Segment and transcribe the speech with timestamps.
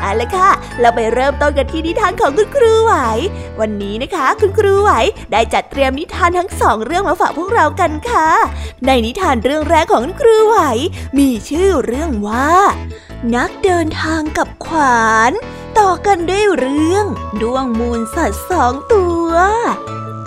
[0.00, 2.94] เอาละค่ะ เราไปเริ่มต้นกันที่นิทานของคุณครูไหว
[3.60, 4.90] วันนี้นะคะ คุณครูไหว
[5.32, 8.28] ได้จัดเตรียมนิทานทั้งสองเรื่องมาฝากพวกเรากันค่ะ
[8.86, 10.58] ในนิทานเรื่องแรกของคุณครูไหว
[11.18, 12.52] มีชื่อเรื่องว่า
[13.34, 15.32] นักเดินทางกับขวาน
[15.78, 17.04] ต่อกันด้วยเรื่อง
[17.42, 19.28] ดวงมูลสัตว์สองตัว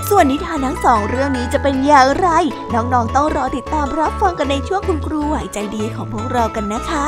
[0.10, 2.30] ส่วนนิทานทั้งสองเรื่องนี้จะเป็นอย่างไร
[2.74, 7.08] น้องๆต้องรอติดตามรับฟังกันในช่วงคุณครูไหวใจดีของพวกเรากันนะคะ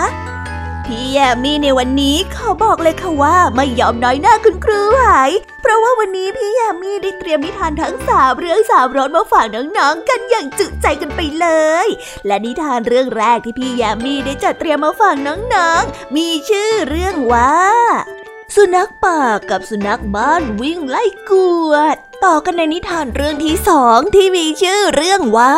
[0.86, 5.02] พี่แยมมี่ในวันนี้ขาบอกเลยค่ะว่าไม่ยอมน้อยหน้าคุณครูไหว
[5.62, 11.48] เพราะว่าวันนี้พี่แยมมี่ได้เตรียมนิทานทั้งสามเรื่องสามรสมาฝากน้องๆกันอย่างจุใจกันไปเล
[11.86, 11.88] ย
[12.26, 17.54] และนิทานเรื่องแรกที่พี่แยมมี่ได้จัดเตรียมมาฝากน้องๆ มีชื่อเรื่องว่า
[18.56, 21.32] สุนัขป่ากับสุนัขบ้านวิ่งไล่ก
[21.68, 25.56] วดต่อกันในนิทานเรื่องที่สองที่มีชื่อเรื่องว่า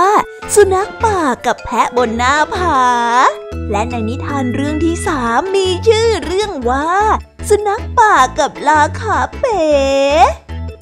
[0.55, 2.79] สุนัขป่ากับแพะบนหน้าผา
[3.71, 6.87] และในนิทานเรื่องที่สามมีชื่อเรื่องว่า
[7.49, 9.63] สุนัขป่ากับลาขาเป๋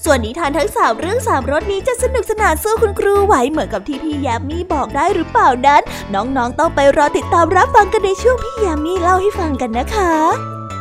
[0.04, 5.82] ส่วนนิทานทั้งสามเรื่องสามรสนี้จะสนุกสนานสู้คุณครูไหวเหมือนกับที่พี่ยามีบอกได้หรือเปล่านั้น
[6.14, 10.14] น้องๆต้องไปรอติดตามรับฟังกันในช่วงพี่ยามีเล่าให้ฟังกันนะคะ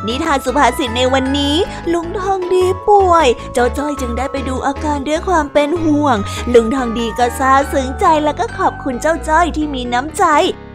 [0.07, 1.55] นิทานสุภาษิตในวันนี้
[1.93, 6.17] ลุงทองดีป่วย เจ้าจ้อยจึงได้ไปดูอาการด้วยความเป็นห่วง
[6.53, 10.23] ลุงทองดีก็ซาซึ้งใจและก็ขอบคุณเจ้าจ้อยที่มีน้ำใจ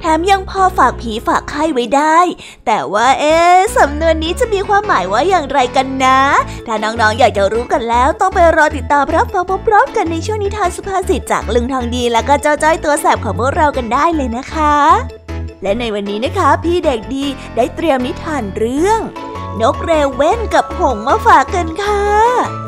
[0.01, 2.19] แถมยังพอฝากผีฝากไข้ไว้ได้
[2.67, 3.37] แต่ว่าเอ๊
[3.77, 6.21] สำนวนนี้จะมีความหมายว่าอย่างไรกันนะ
[6.67, 14.77] ถ้าน้องๆอยากจะรู้กันแล้ว ต้องไปรอติดตามรับฟังพร้อมๆกันในช่วงนิทานสุภาษิตจากลุงทองดีและก็เจ้าจ้อยตัวแสบของพวกเรากันได้เลยนะคะ
[15.63, 17.25] และในวันนี้นะคะ พี่เด็กดี
[17.57, 19.01] ได้เตรียมนิทานเรื่อง
[19.61, 22.68] นกเรเว้นกับหงมาฝากกันค่ะ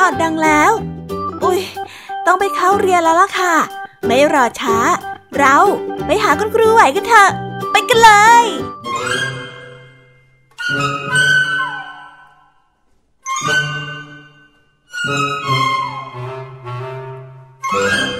[0.00, 0.72] ออดดังแล้ว
[1.44, 1.60] อุ้ย
[2.26, 3.54] ต้องไปเข้าเรียนแล้วล่ะค่ะ
[4.06, 4.76] ไม่รอช้า
[5.38, 5.56] เรา
[6.06, 7.30] ไปหาคุณครูไหวกันเถอะ
[7.72, 8.10] ไปกันเล
[8.42, 8.44] ย
[17.72, 18.19] ส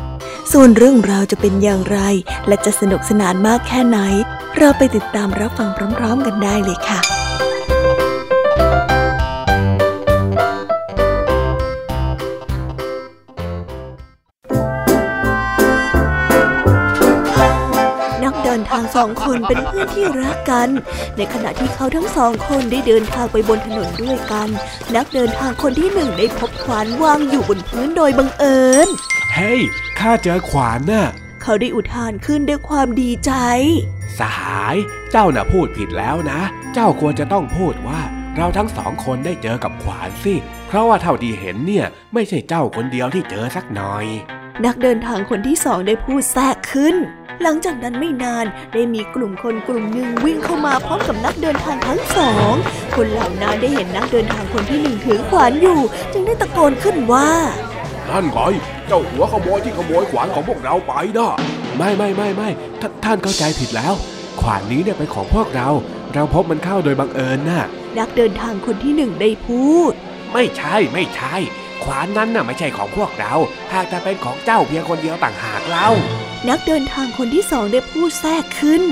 [0.51, 1.99] ส่วนเรื่องราวจะเป็นอย่างไร
[2.47, 3.99] และจะสนุกสนานมากแค่ไหน
[4.57, 6.99] เราไปติดตามรับฟังพร้อม ๆ กันได้เลยค่ะ
[18.23, 20.69] นักเดินทางสองคนเป็นเพื่อนที่รักกัน
[21.17, 24.49] ในขณะที่เขาทั้งสองคนได้เดินทางไปบนถนนด้วยกัน
[24.95, 28.87] นักเดินทางคนที่หนึ่งได้พบขวานวางอยู่บนพื้นโดยบังเอิญ
[29.35, 29.61] เฮ้ย
[30.01, 31.07] ข้าเจอขวานน่ะ
[31.41, 33.31] เขาได้อุทานขึ้นด้วยความดีใจ
[34.19, 34.75] สหาย
[35.11, 36.41] เจ้าน่ะพูดผิดแล้วนะ
[36.73, 38.01] เจ้าควรจะต้องพูดว่า
[38.37, 40.35] เราทั้งสองคนได้เจอกับขวานสิ
[40.67, 44.05] เพราะว่าเท่าที่เห็นเนี่ย ไม่ใช่เจ้าคนเดียวที่เจอสักหน่อย
[44.65, 46.95] นักเดินทางคนที่สองได้พูดแทรกขึ้น
[47.41, 52.53] หลังจากนั้นไม่นานได้มีกลุ่มคนกลุ่มหนึ่งวิ่งเข้ามาพร้อมกับนักเดินทางทั้งสอง
[52.95, 55.79] คนเหล่านั้นได้เห็นนักเดินทางคนที่หนึ่งถือขวานอยู่
[56.13, 57.29] จึงได้ตะโกนขึ้นว่า
[58.11, 58.39] นั่นไง
[58.87, 61.31] เจ้าหัวขโมยที่ขโมยขวานของพวกเราไปนะ
[61.77, 62.49] ไม่ไม่ไม่ไม่
[62.81, 63.93] ทท่านเข้าใจผิดแล้ว
[64.41, 65.69] ขวานนี้เนี่ยเป็นของพวกเรา
[66.13, 67.65] เราพบมันเข้าโดยบังเอิญน่ะ
[67.97, 69.93] นักเดินทางคนที่หนึ่งได้พูด
[70.33, 71.35] ไม่ใช่ไม่ใช่
[71.83, 73.33] ขวานนั้นน่ะไม่ใช่ของพวกเรา
[73.73, 75.89] หากแต่เป็นของเจ้าเพียงคนเดียวต่างหากเล่า
[76.49, 78.83] นักเดินทางคนที่สองได้พูดแทรกขึ้น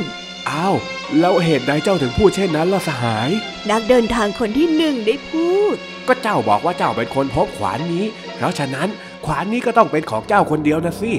[0.49, 0.75] อ้าว
[1.19, 3.29] แล้วเหตุใดเจ้าถึงพูดเช่นนั้นล่ะสหาย
[3.71, 5.75] นักเดินทางคนที่หนึ่งได้พูด
[6.07, 8.05] ก็เจ้าบอกว่าเจ้าเป็นคนพบขวานนี้
[8.35, 11.11] เพราะฉะนั้นข วานนี้ก็ต้องเป็นของเจ้าคนเดียวนะสิ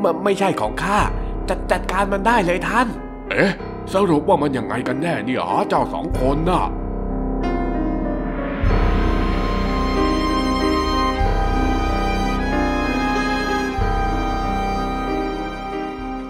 [0.00, 0.98] ไมไม่ใช่ของข้า
[1.48, 2.86] จัดจัดการมันได้เลยท่าน
[3.30, 3.52] เอ๊ะ
[3.94, 6.64] สรุปว่ามันยังไงกันแน่เนี่ยอ๋อเจ้าสองคนน่ะ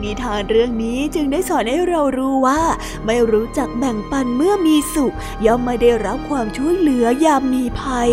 [0.03, 2.61] นิทานเรื่องนี้จึงได้สอนให้เรารู้ว่า
[3.07, 5.15] ไม่รู้จักแบ่งปันเมื่อมีสุข
[5.47, 8.13] ย่อมไม่ได้รับความช่วยเหลือยามมีภัย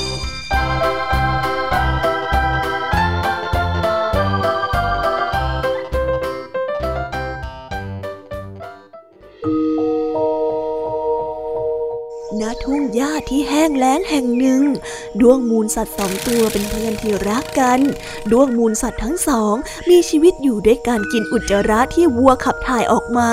[13.61, 14.63] ห้งแล้งแห่งหนึ่ง
[15.21, 17.79] ดวงมูลสัตว์สองตัวเป็นเพื่อนที่รักกัน
[18.31, 19.55] ดวงมูลสัตว์ทั้งสอง
[19.89, 23.31] มีชีวิตอยู่ด้วยการกินอุจจาระที่วัวขับถ่ายออกมา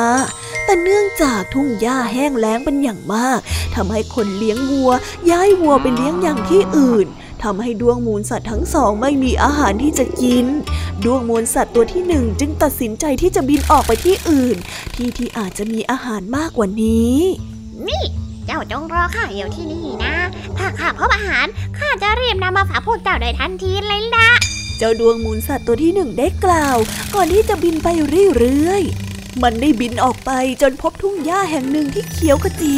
[0.64, 3.38] แต่เนื่องจากทุ่งหญ้าแห้งแล้งเป็นอย่างมาก
[3.75, 4.90] ทำให้คนเลี้ยงวัว
[5.30, 7.06] ย้ายวัวไปเลี้ยงอย่างที่อื่น
[7.42, 10.46] ทำให้ดวงมูลสัตว์ทั้งสองไม่มีอาหารที่จะกิน
[11.04, 14.56] ดวงมูลสัตว์ตัวที่หนึ่งจึงตัดสินใจที่จะบินออกไปที่อื่น
[14.94, 17.19] ที่ที่อาจจะมีอาหารมากกว่านี้
[17.88, 18.04] นี่
[18.50, 20.14] เจ้าจงรอข้าอยู่ที่นี่นะ
[20.58, 21.46] ถ้าข้าพบอาหาร
[21.78, 24.28] ข้าจะรีบนำมาฝากพวกเจ้าโดยทันทีเลยล่ะ
[24.78, 26.76] เจ้าดวงมูลสัตว์ตัวที่หนึ่งได้กล่าว
[27.14, 27.88] ก่อนที่จะบินไป
[28.38, 30.30] เรื่อยๆ มันได้บินออกไป
[30.62, 32.76] จนพบทุ่งหญ้าแห่งหนึ่งที่เขียวขจี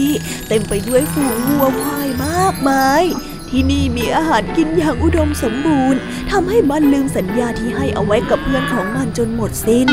[0.49, 3.05] เต็มไปด้วยฝูงวัวควายมากมาย
[3.51, 6.01] ที่นี่มีอาหารกินอย่างอุดมสมบูรณ์
[6.31, 9.89] ทำให้มันลืมสัญญาที่ให้เอาไว้กับเพื่อนของมันจนหมดสิ้น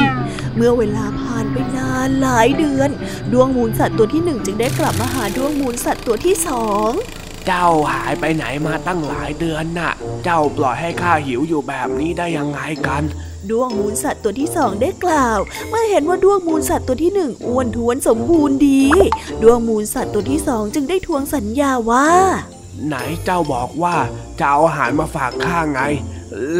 [0.56, 2.90] เมื่อเวลาผ่านไปนานหลายเดือน
[3.34, 6.92] ดวงมูลสัตว์ตัวที่หนึ่งจึงได้กลับมาหาดวงมูลสัตว์ตัวที่สอง
[7.48, 9.94] เจ้าหายไปไหนมาตั้งหลายเดือนน่ะ
[10.24, 13.04] เจ้าปล่อยให้ข้าหิวอยู่แบบนี้ได้ยังไงกัน
[13.50, 15.40] ดวงมูลสัตว์ตัวที่สองได้กล่าว
[15.70, 18.84] เมื่อเห็นว่าดวงมูลสัตว์ตัวที่หนึ่งอ้วนท้วนสมบูรณ์ดี
[19.44, 22.10] ดวงมูลสัตว์ตัวที่สองจึงได้ทวงสัญญาว่า
[22.86, 22.96] ไหน
[23.26, 23.96] เจ้าบอกว่า
[24.40, 25.82] จะเอาอาหารมาฝากข้าไง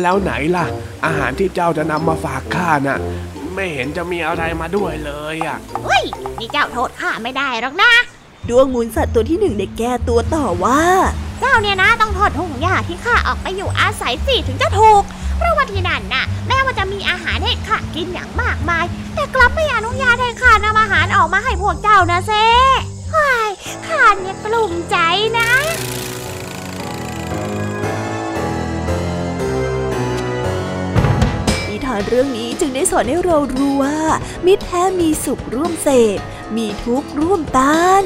[0.02, 0.66] แล้วไหนล่ะ
[1.06, 3.00] อาหารที่เจ้าจะนำมาฝากข้าน่ะ
[3.56, 6.04] ไม่เห็นจะมีอะไรมาด้วยเลยอะเฮ้ย
[6.40, 7.92] นี่เจ้าโทษข้าไม่ได้หรอกนะ
[8.50, 10.82] ดวงมูลสัตว์ตัวที่หนึ่งได้แก้ตัวต่อว่า
[11.40, 15.02] เจ้าเนี่ยนะต้องโทษทุ่งหญ้าที่ข้าออกไปอยู่อาศัยสิถึงจะถูก
[15.38, 23.50] เพราะว่าที่นั่นน่ะ แม้ว่าจะมีอาหารให้ข้ากินอย่างมากมาย แต่กลับไม่อนุญาตให้ข้านำอาหารออกมาให้พวกเจ้านะเซ่าย
[23.88, 24.98] ข้าเนี่ยกลุ่มใจ
[25.40, 25.52] นะ
[31.70, 34.00] นิทานเรื่องนี้จึงได้สอนให้เรารู้ว่า
[34.46, 36.20] มิตรแท้มีสุขร่วมเสพ
[36.56, 38.06] มีทุกข์ร่วมต้าน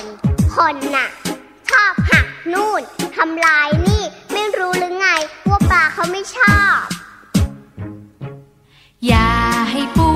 [0.00, 0.02] น
[0.54, 1.08] คนน่ะ
[1.70, 2.82] ชอบหักนู่น
[3.16, 5.06] ทำลายนี่ ไม่รู้หรือไง
[5.48, 6.78] ว่าปลาเขาไม่ชอบ
[9.06, 9.30] อย่า
[9.70, 10.11] ให้ปู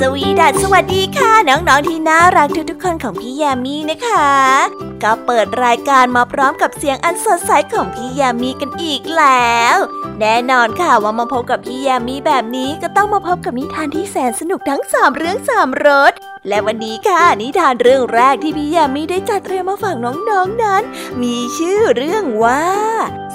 [0.00, 9.76] สวีดัสสวัสดีค่ะ น้องๆที่น่ารักทุกๆคนของพี่แยมมี่นะคะ ก็เปิดรายการมาพร้อมกับเสียงอันสดใสของพี่แยมมี่กันอีกแล้ว
[10.20, 16.12] แน่นอนค่ะว่ามาพบกับพี่แยมมี่แบบนี้ก็ต้องมาพบกับนิทานที่แสนสนุกทั้งสามเรื่องสามรส
[16.48, 20.82] และวันนี้ค่ะนิทานเรื่องแรกที่พี่แยมมี่ได้จัดเตรียมมาฝากน้องๆนนั้น
[21.22, 22.64] มีชื่อเรื่องว่า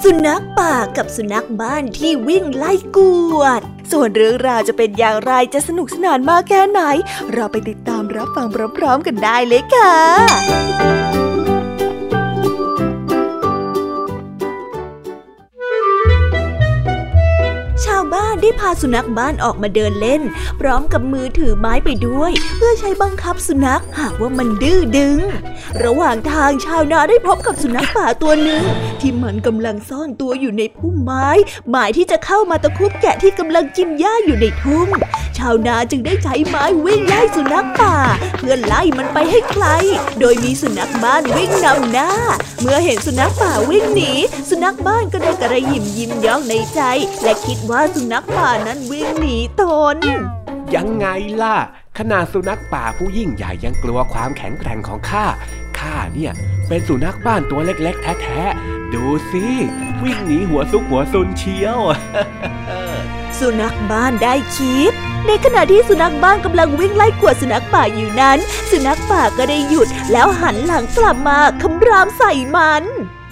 [0.02, 2.98] สุนัขป่ากับสุนัขบ้านที่วิ่งไล่ก
[3.36, 3.60] วด
[3.92, 6.80] ส่วนเรื่องราวจะเป็นอย่างไรจะสนุกสนานมากแค่ไหน
[7.32, 8.46] เราไปติดตามรับฟัง
[8.76, 11.15] พร้อมๆกันได้เลยค่ะ
[18.42, 20.22] ได้พาสุนัขบ้านออกมาเดินเล่น
[20.60, 25.18] พร้อมกับมือถือไม้ไปด้วย เพื่อใช้บังคับสุนัขหากว่ามันดื้อดึง
[25.84, 28.62] ระหว่างทางชาวนาได้พบกับสุนัขป่าตัวหนึ่ง
[29.00, 31.28] ที่มันกำลังซ่อนตัวอยู่ในพุ่มไม้
[31.70, 34.88] หมายที่จะเข้ามาตะคุบแกะที่กำลังกินหญ้าอยู่ในทุ่ง
[35.38, 37.96] ชาวนาจึงได้ใช้ไม้วิ่งไล่สุนัขป่า
[38.38, 39.66] เพื่อไล่มันไปให้ไกล
[40.20, 42.10] โดยมีสุนัขบ้านวิ่งนำหน้า
[42.60, 44.12] เมื่อเห็นสุนัขป่าวิ่งหนี
[44.50, 46.80] สุนัขบ้านก็ได้กระยิมยิ้มย่องในใจ
[47.22, 49.62] และคิดว่าสุนัขป่านั้นวิ่งหนีต
[49.94, 49.96] น
[50.74, 51.06] ยังไง
[51.42, 51.56] ล่ะ
[51.98, 55.24] ขนาดสุนัขป่าผู้ยิ่งใหญ่ยังกลัวความแข็งแกร่งของข้า
[55.78, 56.32] ข้าเนี่ย
[56.68, 59.46] เป็นสุนัขบ้านตัวเล็ก ๆ แท้ๆ ดูสิ
[60.02, 61.80] วิ่งหนีหัวซุกหัวซุนเชียว
[63.38, 64.92] สุนัขบ้านได้คิด
[65.26, 68.38] ในขณะที่สุนัขบ้านกำลังวิ่งไล่กวดสุนัขป่าอยู่นั้น
[68.70, 72.82] สุนัขป่าก็ได้หยุดแล้วหันหลังกลับมาคำรามใส่มัน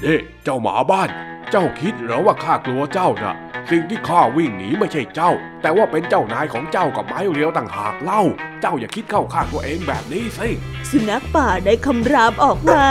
[0.03, 1.09] เอ๊เจ้าหมาบ้าน
[1.57, 3.37] เจ้าคิดหรือว่าข้ากลัวเจ้านะ
[3.71, 8.23] สิ่งที่ข้าวิ่งหนีไม่ใช่เจ้า แต่ว่าเป็นเจ้านายของเจ้ากับไม้เรียวต่างหากเล่า
[8.61, 10.49] เจ้าอย่าคิดเข้าข้างตัวเองแบบนี้สิ
[10.91, 12.87] สุนัขป่าได้คำรามออกมา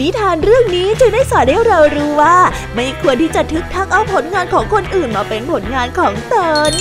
[0.00, 2.36] นิทานเรื่องนี้จึงได้สอนให้เรารู้ว่า
[2.74, 6.36] ไม่ควรที่จะทึกทักเอาผลงานของคนอื่นมาเป็นผลงานของต
[6.70, 6.72] น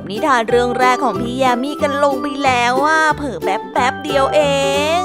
[0.00, 4.40] บนิทานเรื่องแรกของพี่ยามีกันลงไปแล้วว่าเผิ่แป๊บแป๊บเดียวเอ
[5.00, 5.02] ง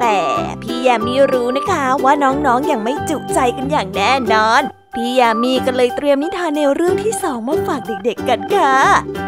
[0.00, 0.18] แต่
[0.62, 4.62] พี่ยามีรู้นะคะว่าน้องๆออย่างไม่จุใจกันอย่างแน่นอน
[4.94, 8.74] พี่ยามีก็เลยเตรียมนิทานแนวเรื่องที่สองมาฝากเด็กๆกันค่ะ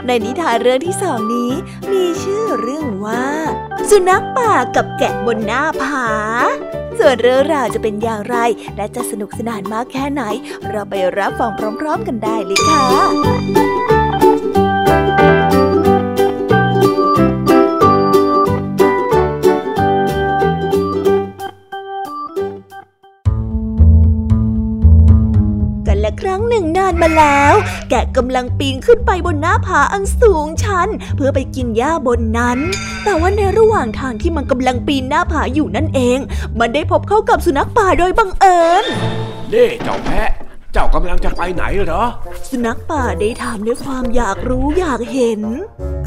[0.06, 1.52] ในนิทานเรื่องที่สองนี้
[1.92, 3.24] มีชื่อเรื่องว่า
[3.90, 6.08] สุนัขป่ากับแกะบนหน้าผา
[6.98, 8.36] ส่วนเรื่องราวจะเป็นอย่างไร
[8.76, 10.22] และจะสนุกสนานมากแค่ไหน
[10.68, 11.50] เราไปรับฟัง
[11.80, 13.95] พร้อม ๆ กันได้เลยค่ะ
[26.56, 27.54] นึ่งนานมาแล้ว
[27.90, 32.58] แกะกำลังปีนขึ้นไปบนหน้าผาอันสูงชัน เพื่อไปกินหญ้าบนนั้น
[33.04, 36.18] แต่ว่าในระหว่างทางที่มันกำลังปีนหน้าผาอยู่นั่นเอง
[36.58, 38.84] มันได้พบเข้ากับสุนัขป่าโดยบังเอิญ
[39.50, 40.30] เน่เจ้าแพะ
[40.72, 42.04] เจ้ากำลังจะไปไหนเหรอ
[42.48, 45.40] สุนัขป่าได้ถามด้วยความอยากรู้อยากเห็น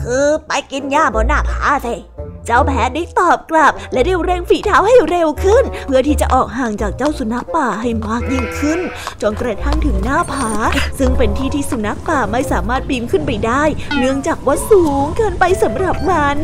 [0.02, 1.96] คือไปกินหญ้าบนหน้าผาสิ
[2.45, 8.80] เจ้าแพะได้ตอบกลับ และได้เร่งฝีเท้าให้เร็วขึ้น เพื่อที่จะออกห่างจากเจ้าสุนัขป่าให้มากยิ่งขึ้น
[9.21, 10.52] จนกระทั่งถึงหน้าผา
[10.99, 13.63] ซึ่งเป็นที่ที่สุนัขป่าไม่สามารถปีนขึ้นไปได้
[13.97, 16.38] เนื่องจากว่าสูงเกินไปสำหรับมัน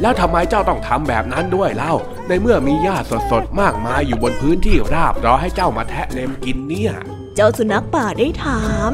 [0.00, 1.94] แล้วทำไมเจ้าต้องทำแบบนั้นด้วยเล่า
[2.28, 2.96] ในเมื่อมีหญ้า
[3.30, 6.92] สดๆมากมายอยู่บนพื้นที่ราบรอให้เจ้ามาแทะเล็มกินเนี่ย
[7.36, 8.90] เจ้าสุนัขป่าได้ถาม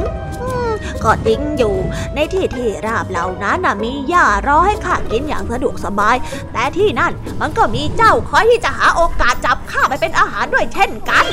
[1.04, 1.74] ก็ติ้งอยู่
[2.14, 6.16] ในที่ที่ราบเหล่านั้นมีหญ้ารอให้ข้ากินอย่างสะดวกสบาย
[6.52, 11.24] แต่ที่นั่นมันก็มีเจ้าคอยที่จะหาโอกาสจับข้าไปเป็นอาหารด้วยเช่นกัน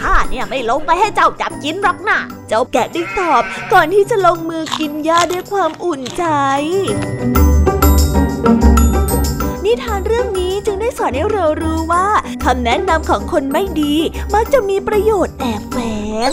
[0.00, 6.24] ข้าเนี่ยไม่ลงไปให้เจ้าจับกินหรอกนะเจ้าแกะได้ตอบก่อนที่จะลงมือกินหญ้าด้วยความอุ่นใจ
[9.64, 12.06] นิทานเรื่องนี้จึงได้สอนให้เรารู้ว่า
[12.44, 13.94] คำแนะนำของคนไม่ดี
[14.34, 15.76] มักจะมีประโยชน์แอบแฝ
[16.30, 16.32] ง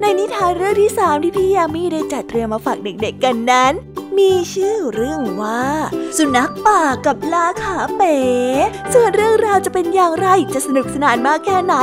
[0.00, 3.72] ในนิทานเรื่องที่สามที่พี่ยามีได้จัดเตรียมมาฝากเด็กๆกันนั้น
[4.18, 5.62] มีชื่อเรื่องว่า
[6.16, 8.16] สุนัขป่ากับลาขาเป๋
[8.92, 11.74] ส่วนเรื่องราวจะเป็นอย่างไรจะสนุกสนานมากแค่ไหน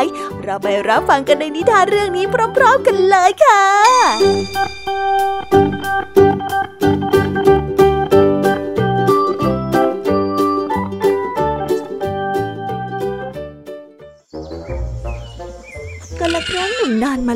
[0.44, 2.26] เราไปรับฟังกันในนิทานเรื่องนี้
[2.58, 3.64] พร้อม ๆ กันเลยค่ะ
[4.22, 6.87] กันละ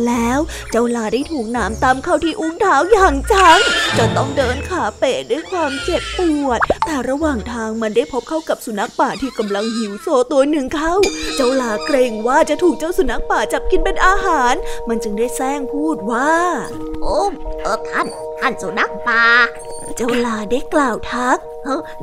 [0.08, 0.40] แล้ว
[0.72, 3.60] เจ้าลาได้ถูกน้ำตำเข้าที่อุ้งเท้าอย่างจัง
[3.98, 10.96] จนต้องเดินขาเป๋ด้วยความเจ็บปวด แต่ระหว่างทางมันได้พบเข้ากับสุนัขป่าที่กำลังหิวโซตัวหนึ่งเข้า
[11.36, 14.54] เจ้าลาเกรงว่าจะถูกเจ้าสุนัขป่าจับกินเป็นอาหาร
[14.88, 16.34] มันจึงได้แซงพูดว่า
[17.02, 17.20] โอ้
[17.62, 18.08] เออท่าน
[18.40, 19.24] ท่านสุนัขป่า
[19.96, 21.40] เจ้าลาได้กล่าวทัก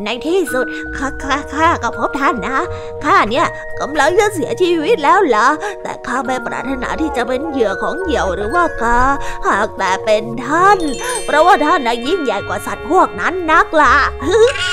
[0.05, 0.67] ในที่สุด
[0.97, 2.59] ข้าข้าข้าก็พบท่านนะ
[3.05, 3.47] ข้าเนี่ย
[3.81, 5.47] กำลังจะเสียชีวิตแล้วล่ะ
[5.83, 8.99] แต่ข้าไม่ปรารถนาที่จะเป็นเหยื่อของเหยี่ยวหรือว่ากา
[9.47, 10.79] หากแต่เป็นท่าน
[11.25, 13.95] เพราะว่าท่านน่ะยิ่งใหญ่กว่าสัตว์พวกนั้นนักล่ะ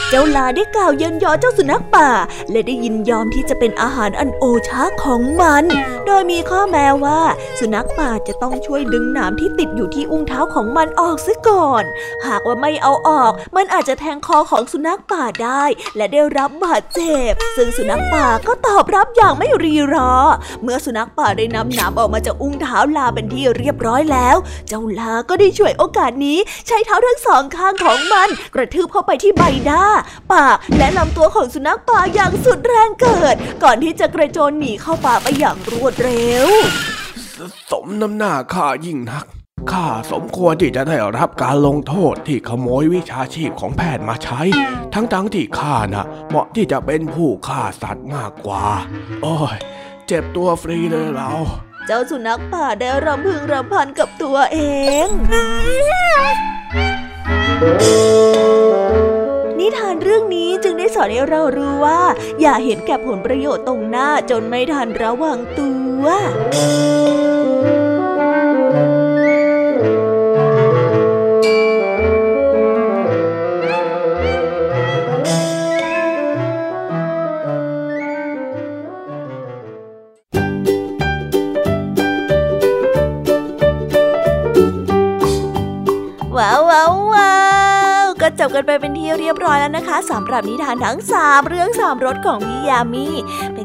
[0.10, 2.10] เจ้าลาได้กล่าวเยินยอเจ้าสุนัขป่า
[2.52, 5.65] และได้ยินยอมที่จะเป็นอาหารอันโอชาของมัน
[6.06, 7.19] โดยมีข้อแม้ว่า
[7.60, 11.84] สุนัขป่าจะต้องช่วยดึงหนามที่ติดอยู่ที่อุ้งเท้าของมันออกซะก่อน
[12.28, 15.64] หากว่าไม่เอาออก มันอาจจะแทงคอของสุนัขป่าได้
[15.98, 20.14] และได้รับบาดเจ็บ ซึ่งสุนัขป่าก็ตอบรับอย่างไม่รีรอ
[20.64, 29.84] เมื่อสุนัขป่าได้นำหนามออกมาจากอุ้งเท้าลาเป็นที่เรียบร้อยแล้ว เจ้าลาก็ได้ช่วยโอกาสนี้ ใช้เท้าทั้งสองข้างของมัน กระทืบเข้าไปที่ใบหน้า
[30.34, 36.48] ปากและลำตัวของสุนัขป่าอย่างสุดแรงเกิด ก่อนที่จะกระโจนหนีเข้าป่าไปอย่างรวดเร็ว
[37.72, 39.26] สมน้ำหน้าข้ายิ่งนัก
[39.72, 44.41] ข้าสมควรที่จะได้รับการลงโทษที่ขโมยวิชาชีพของแพทย์มาใช้
[44.94, 48.65] ทั้งๆทที่ข้าน่ะ เหมาะที่จะเป็นผู้ฆ่าสัตว์มากกว่า
[49.24, 49.58] โอ้ย
[50.08, 51.32] เจ็บตัวฟรีเลยเรา
[51.88, 54.60] เจ้าสุนัขป่าได้รำพึงรำพันกับตัวเอ
[55.06, 55.08] ง
[59.60, 62.02] นิทานเรื่องนี้จึงได้สอนให้เรารู้ว่า
[62.41, 66.04] อย่าเห็นแก่ผลประโยชน์ตรงหน้าจนไม่ทันระวังตัว
[88.65, 93.08] ไปเป็นที่เรียบร้อยแล้วนะคะสำหรับนิทานทั้ง 3 เรื่อง3รสของพี่ยามี
[93.54, 93.64] เป็น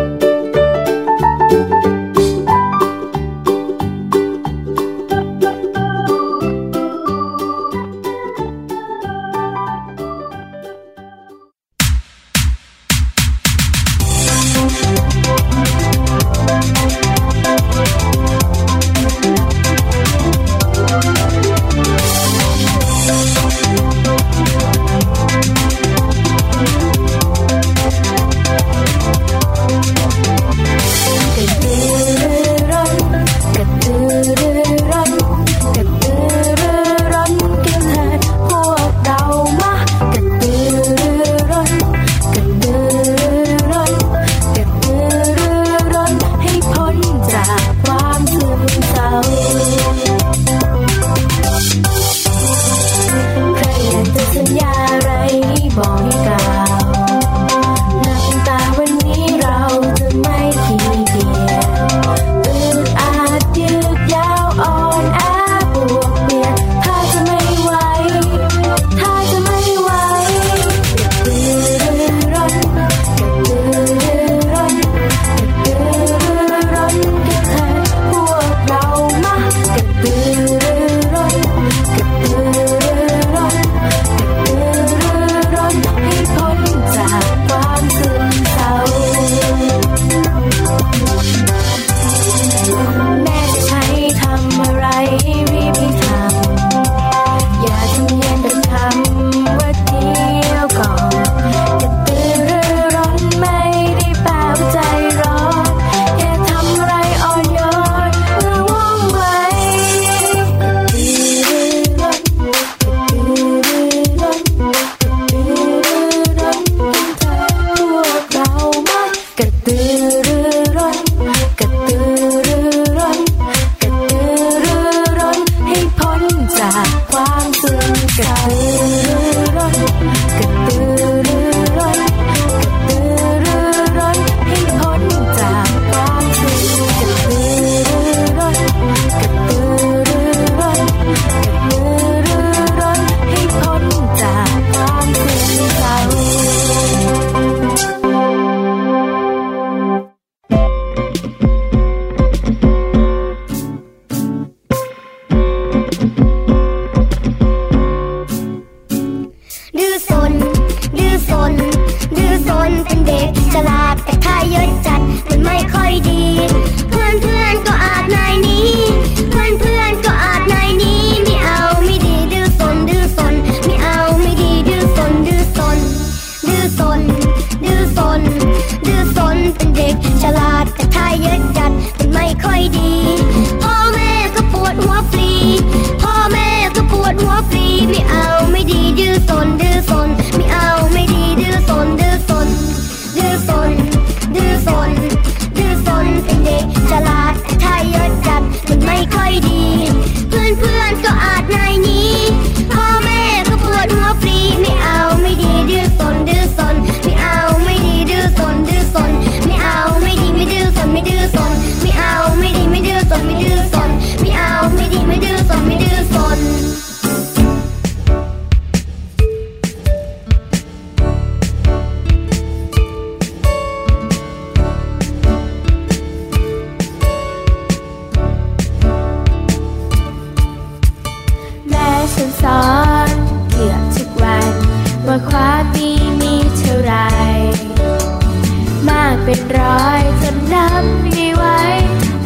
[241.35, 241.59] ไว้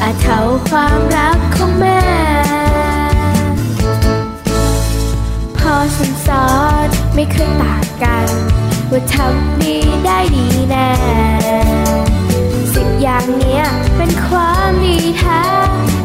[0.01, 0.39] อาจเท่า
[0.69, 2.01] ความรักของแม่
[5.57, 6.47] พอฉันสอ
[6.85, 8.27] นไม่เคยต่างกัน
[8.91, 10.91] ว่าทำดีได้ดีแน่
[12.73, 13.63] สิบอย่างเนี้ย
[13.97, 15.43] เป็นความดีแท้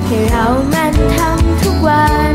[0.07, 2.35] ให้เรามันทำทุกวัน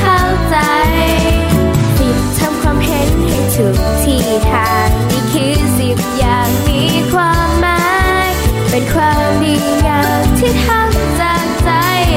[0.00, 0.56] เข้าใจ
[1.98, 6.82] สิบทำความเห็นให้ถูกที่ทางนี่คือสิบอย่างมี
[7.12, 7.82] ความหมา
[8.26, 8.28] ย
[8.70, 11.70] เป็นความดีงามที่ทำจากใจ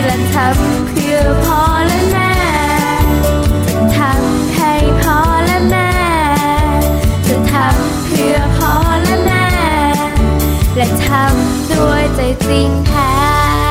[0.05, 2.33] และทำเพื่อพ่อและแม่
[3.97, 5.91] ทำให้พ่อและแม่
[7.27, 9.47] จะทำเพื่อพ่อและแม่
[10.77, 13.11] และทำด้วยใจจริงแท้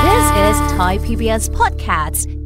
[0.07, 2.41] This is Thai PBS Podcast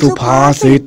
[0.00, 0.82] สุภาษิต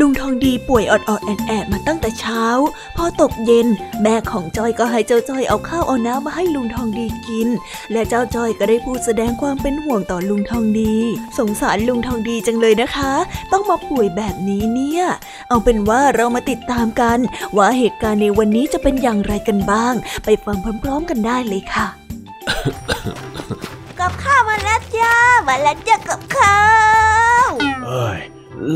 [0.00, 1.55] ลุงทองดีป่วยอดอดแอนแต่
[2.20, 2.44] เช้า
[2.96, 3.66] พอตกเย็น
[4.02, 7.48] แม่ของจอยก็ให้เจ้าจอยเอาข้าวเอาน้ำมาให้ลุงทองดีกิน
[7.92, 10.94] และเจ้าจอยก็ได้พูดแสดงความเป็นห่วงต่อลุงทองดี
[11.38, 13.12] สงสารลุงทองดีจังเลยนะคะ
[13.52, 15.04] ต้องมาป่วยแบบนี้เนี่ย
[15.48, 17.18] เอาเป็นว่าเรามาติดตามกัน
[17.56, 21.86] ว่าเหตุการณ์ในวันนี้จะเป็นอย่างไรกันบ้าง ไปฟังพร้อมๆกันได้เลยค่ะ
[24.00, 25.14] กับข้าวมาแล้วจ้า
[25.48, 26.58] มาแล้วจ้ากับข้า
[27.46, 27.48] ว
[27.88, 28.18] เอ้ย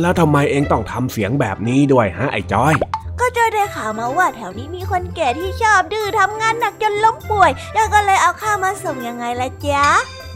[0.01, 2.75] แล้วทำไมเองต้องทำเสียงแบบนี้ด้วยฮะไอ้จอย
[3.21, 9.85] ก็จอยได้ข่าวมาว่าแถวนี้มีคนแก่ที่ชอบดื้อทำงานหนักจนล้มป่วยแล้วก็เลยเอาข้าวมาส่งยังไงล่ะจ๊ะ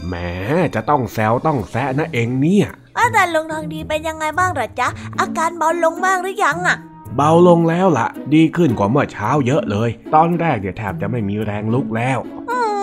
[0.07, 0.13] แหม
[0.75, 4.87] จะต้องแซวต้องแซะนะเองเนี่ยว่าแต่ลุงทองดีเป็นยังไงบ้างเหรอจ๊ะ
[5.19, 6.77] อาการเบาลงบ้างหรือยังอะ
[7.15, 12.19] เบาลงแล้วล่ะ ดีขึ้นกว่าเมื่อเช้าเยอะเลย ตอนแรกเนี่ยแทบจะไม่มีแรงลุกแล้ว
[12.49, 12.74] อืม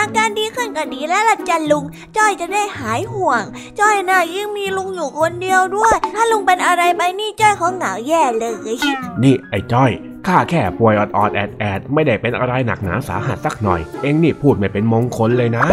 [0.00, 1.84] อาการดีขึ้นก็ดีแล้วล่ะจ้ะลุง
[2.16, 3.42] จ้อยจะได้หายห่วง
[3.80, 8.54] จ้อยน่ะยิ่งมีลุงอยู่คนเดียวด้วย ถ้าลุงเป็นอะไรไปนี่จ้อยเขาเหงาแย่เลย
[9.22, 9.90] นี่ไอ้จ้อย
[10.26, 15.64] ข้าแค่ป่วยออดๆแอดแอดๆไม่ได้เป็นอะไรหนักหนาสาหัสสักหน่อย เองนี่พูดไม่เป็นมงคลเลยนะ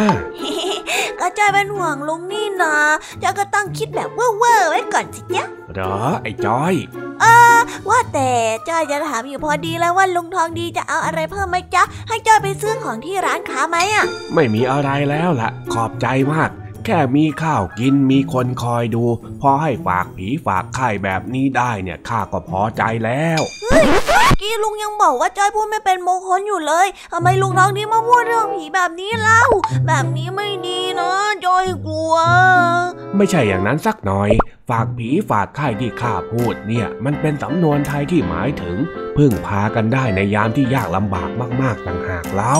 [1.19, 2.75] ก็จ้อยเป็นห่วงลุงนี่นะ
[3.21, 5.45] จ้อยก็ต้องคิดแบบเว่อร์ๆไว้ก่อนสิจ๊ะ
[5.77, 6.73] เหรอไอ้จ้อย
[7.21, 7.25] เอ
[7.55, 7.57] อ
[7.89, 8.31] ว่าแต่
[8.69, 16.49] จ้อยจะถามอยู่พอดีแล้วว่าลุงทองดีจะเอาอะไรเพิ่มไหมจ๊ะ ให้จ้อยไปซื้อของที่ร้านค้าไหมอะ ไม่มีอะไรแล้วล่ะ ขอบใจมาก
[16.89, 19.03] แค่มีข้าวกินมีคนคอยดู
[19.41, 29.43] พอให้ฝากผีฝากไข่แบบนี้ได้เนี่ยข้าก็พอใจแล้วเมื่อกี้ลุงยังบอกว่าจ้อยพูดไม่เป็นมงคลอยู่เลยทำไมลุงทองดีมาพูดเรื่องผีแบบนี้เล่า
[29.87, 31.11] แบบนี้ไม่ดีนะ
[31.45, 32.13] จ้อยกลัว
[33.15, 34.29] ไม่ใช่อย่างนั้นสักหน่อย
[34.69, 38.77] ฝากผีฝากไข่ที่ข้าพูดเนี่ย มันเป็นสำนวนไทยที่หมายถึง
[39.17, 41.29] พึ่งพากันได้ในยามที่ยากลำบาก
[41.61, 42.57] มากๆต่างหากเล่า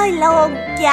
[0.00, 0.88] เฮ้ยโลงใจ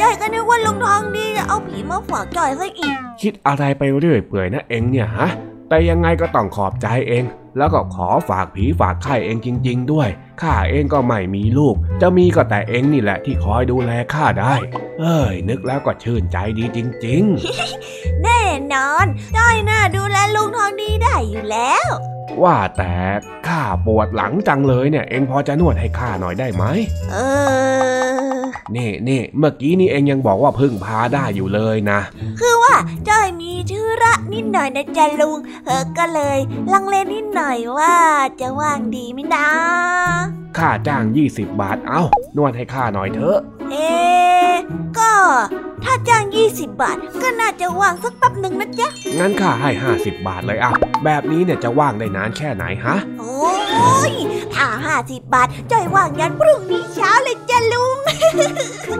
[0.00, 5.28] จ้อยก็นึกว่าลุงทองดีจะเอาผีมาฝากจ้อยซะอีก คิดอะไรไปเรื่อยเปื่อยนะเองเนี่ยฮะ
[5.68, 7.24] แต่ยังไงก็ต้องขอบใจเอง
[7.58, 10.08] แล้วก็ขอฝากผีฝากไข่เองจริง ๆ ด้วย
[10.42, 14.54] ข้าเองก็ไม่มีลูก จะมีก็แต่เองนี่แหละที่คอยดูแลข้าได้
[15.00, 17.22] เอ้ย นึกแล้วก็ชื่นใจดีจริง
[18.22, 18.42] แน่
[18.72, 22.94] นอนจ้อยน่าดูแลลุงทองดีได้อยู่แล้วๆ ว่าแต่
[23.46, 26.64] ข้าปวดหลังจังเลยเนี่ย เองพอจะนวดให้ข้าหน่อยได้ไหม
[27.12, 27.16] เอ
[28.36, 28.40] อ
[28.76, 32.00] นี่นี่เมื่อกี้นี่เองยังบอกว่าพึ่งพาได้อยู่เลยนะ
[32.40, 32.74] คือว่า
[33.08, 36.38] จ้อยมีธุระนิดหน่อยนะจ๊ะลุงเออก็เลย
[36.72, 37.96] ลังเลนิดหน่อยว่า
[38.40, 39.48] จะว่างดีไหมนะ
[40.58, 42.02] ค่าจ้าง 20 บาท เอ้า
[42.36, 43.38] นวดให้ข้าหน่อยเถอะ
[43.70, 44.54] เอ๊ะ
[44.98, 45.12] ก็
[45.84, 48.88] ถ้าจ้าง 20 บาท ก็น่าจะว่างสักแป๊บหนึ่งนะจ๊ะ
[49.18, 50.72] งั้นข้าให้ 50 บาทเลยอะ
[51.04, 53.48] แบบนี้เนี่ยจะว่างได้นานแค่ไหนฮะ โอ้
[54.10, 54.12] ย
[54.54, 54.68] ถ้า
[55.02, 57.96] 50 บาท จ้อยว่างยันพรุ่งนี้เช้าเลยจ้ะลุง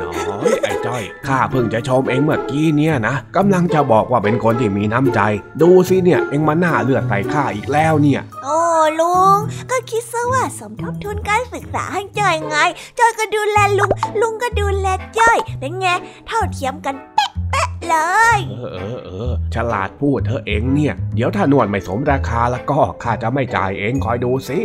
[0.02, 5.20] น้อยไอ้จ้อย ข้าเพิ่งจะชมเองเมื่อกี้เนี่ยนะกำลังจะบอกว่าเป็นคนที่มีน้ำใจ
[5.62, 8.58] ดูสิเนี่ยเองมาหน้าเลือดใส่ข้าอีกแล้วเนี่ยโอ้
[9.00, 9.38] ลุง
[9.70, 12.56] ก็คิดซะว่าสมทบทุนการศึกษาให้จ้อยไง
[12.98, 14.86] จ้อยก็ดูแลลุง ลุงก็ดูแล
[15.18, 15.88] จ้อย เป็นไง
[16.26, 17.96] เท่าเทียมกันเป๊ะเป๊ะๆเล
[18.36, 24.60] ย เออเออเออฉลาดพูดเธอะเองเนี่ย เดี๋ยวถ้านวดไม่สมราคาแล้วก็ข้าจะไม่จ่ายเองคอยดูสิ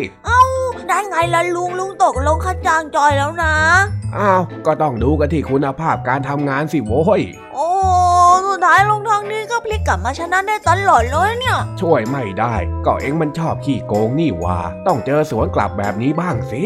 [0.89, 3.55] ได้ไงล่ะลุงลุงตกลงค่าจ้างจอยแล้วนะ
[4.17, 7.21] อ้าว ก็ต้องดูกันที่คุณภาพการทำงานสิโว้ย
[7.53, 7.74] โอ้
[8.57, 12.53] สุดท้ายลุงทองดีก็พลิกกลับมาชนะได้ตลอดเลยเนี่ย ช่วยไม่ได้
[12.85, 16.63] ก็เองมันชอบขี้โกงนี่หว่าต้องเจอสวนกลับแบบนี้บ้างสิ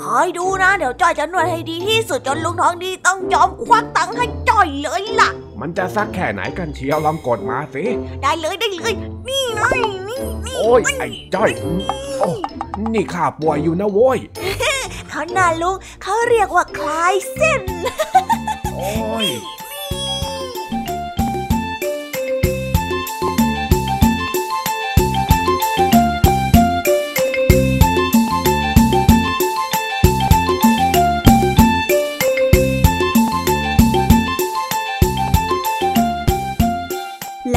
[0.00, 7.84] คอยดูนะ เดี๋ยวจอยจะนวดให้ดีที่สุดจนลุงทองดีต้องยอมควักตังค์ให้จอยเลยล่ะ มันจะสักแค่ไหนกันเชียวลองกดมาสิ
[8.22, 8.94] ได้เลยได้เลย
[9.28, 9.60] นี่ไง
[10.08, 11.50] นี่นี่โอ้ยไอ้จ้อย
[12.18, 12.30] โอ้
[12.94, 14.18] นี่ข้าป่วยอยู่นะโว้ย
[15.10, 17.62] เขาหน้าลุงเขาเรียกว่าคลายเส้น
[18.76, 19.28] โอ้ย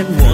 [0.00, 0.29] and one.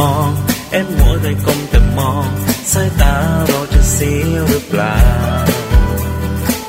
[0.00, 0.30] มอง
[0.72, 2.26] เอ็มหัวใจกลมแต่มอง
[2.72, 3.14] สายตา
[3.46, 4.98] เราจะเสียหรือเปล่า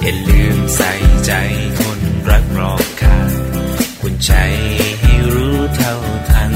[0.02, 0.92] อย่าลืมใส่
[1.26, 1.32] ใจ
[1.80, 3.20] คนรักรอบคา
[4.02, 4.32] คุณใจ
[5.02, 5.96] ให้รู้เท่า
[6.30, 6.54] ทัน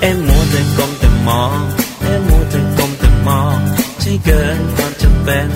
[0.00, 1.58] เอ็มหัวใจกลมแต่มอง
[2.02, 3.58] เอ็มหัวใจกลมแต่มอง
[4.00, 5.48] ใช่เกินความจำเป็น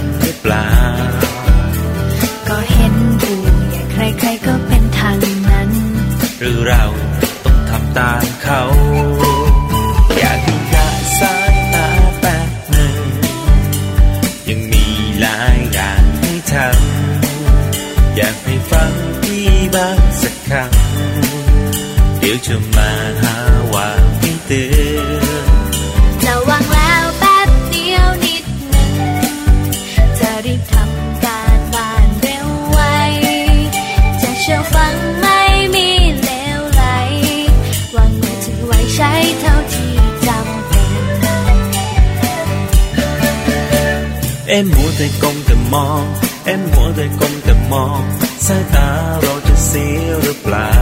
[44.64, 46.04] มมัวแต่ก้มแต่มอง
[46.44, 48.00] เอ็มมัวแต่ก้มแต่มอง
[48.46, 48.88] สายตา
[49.22, 50.72] เราจะเสียหรือเปล่า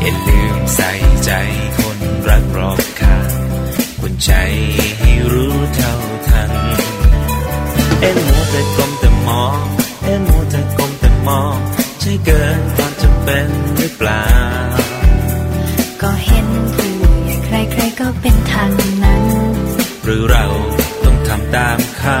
[0.00, 0.90] อย่าลืมใส่
[1.24, 1.30] ใจ
[1.78, 1.98] คน
[2.28, 3.30] รักรอบข้าง
[4.00, 4.32] คุณใจ
[4.98, 5.94] ให้รู้เท่า
[6.28, 6.52] ทัน
[8.00, 9.58] เอ็มมัวแต่ก้มแต่มอง
[10.04, 11.56] เอ็มมัวแต่ก้มแต่มอง
[12.00, 13.48] ใช่เกินความจำเป็น
[13.78, 14.24] หรือเปล่า
[16.02, 16.90] ก็เห็นผู้
[17.24, 17.36] ใหญ่
[17.72, 18.70] ใครๆก็เป็นทาง
[19.02, 19.22] นั้น
[20.04, 20.46] หรือเรา
[21.30, 22.20] ทำตามเขา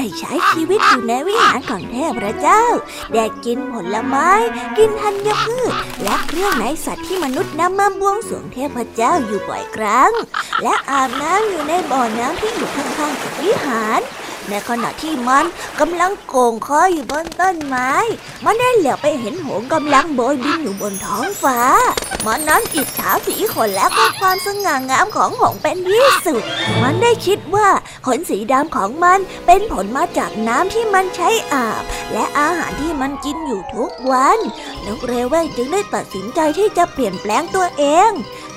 [0.00, 2.64] ได้ใช้ชีวิตอยู่ในวิหารของเทพเจ้า
[3.14, 4.30] ได้กินผลไม้
[4.78, 5.72] กินธัญพืช
[6.04, 10.12] และเครื่องในสัตว์ที่มนุษย์นำมาบวงสรวงเทพเจ้าอยู่บ่อยครั้ง
[10.62, 14.00] และอาบน้ำอยู่ในบ่อน้ำที่อยู่ข้างๆกับวิหาร
[14.50, 15.44] ในขณะที่มัน
[15.80, 17.90] กำลังโก่งคออยู่บนต้นไม้
[18.44, 21.60] มันได้เหลียวไปเห็นหงกำลังโบยบินอยู่บนท้องฟ้า
[22.26, 26.42] มันนั้นอิจฉาสีขนและก็ความสง่างามของหงเป็นที่สุด
[26.82, 27.68] มันได้คิดว่า
[28.06, 31.82] ขนสีดำของมันเป็นผลมาจากน้ำที่มันใช้อาบ
[32.12, 34.38] และอาหารที่มันกินอยู่ทุกวัน
[34.86, 38.10] นกเรเว่นจึงได้ตัดสินใจที่จะเปลี่ยนแปลงตัวเอง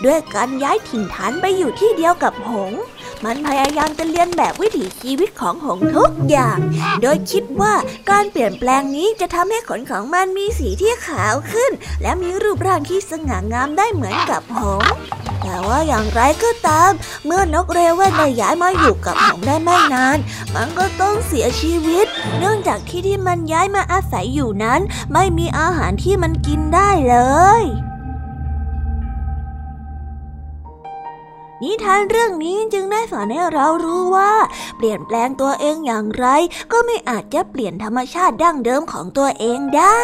[0.06, 2.82] ด้วยการย้ายถิ่นฐานไปอยู่ที่เดียวกับหงส์
[3.26, 6.58] มันพยายามจะเลียนแบบวิถีชีวิตของหงทุกอย่าง
[7.02, 7.74] โดยคิดว่า
[8.10, 11.72] การเปลี่ยนแปลงนี้จะทำให้ขนของมันมีสีที่ขาวขึ้น
[12.02, 14.84] และมีรูปร่างที่สง่างามได้เหมือนกับหง
[15.44, 16.92] แต่ว่าอย่างไรก็ตาม
[17.26, 20.18] เมื่อนกเรเว่นได้ย้ายมาอยู่กับหงได้ไม่นาน
[20.56, 22.06] มันก็ต้องเสียชีวิต
[22.38, 24.82] เนื่องจากที่ที่มันย้ายมาอาศัยอยู่นั้น
[25.14, 27.16] ไม่มีอาหารที่มันกินได้เล
[27.62, 27.64] ย
[31.64, 34.34] นิทานเรื่องนี้จึงได้สอนให้เรารู้ว่า
[34.78, 36.26] เปลี่ยนแปลงตัวเองอย่างไร
[36.72, 40.04] ก็ไม่อาจจะเปลี่ยนธรรมชาติดั้งเดิมของตัวเองได้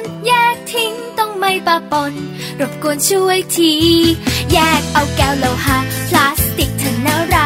[0.00, 2.12] น แยกทิ้งต้องไม่ปะปน
[2.60, 3.72] รบกวนช่วยที
[4.52, 5.78] แยกเอาแก้วโลหะ
[6.08, 7.36] พลาสติกเถอะนะเร